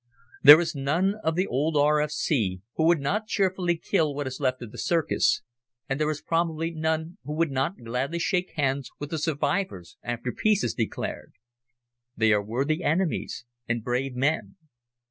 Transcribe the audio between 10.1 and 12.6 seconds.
peace is declared. They are